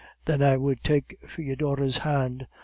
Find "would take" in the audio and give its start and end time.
0.57-1.19